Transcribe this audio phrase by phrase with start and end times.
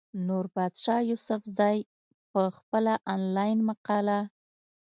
[0.27, 1.77] نوربادشاه يوسفزۍ
[2.31, 4.19] پۀ خپله انلاين مقاله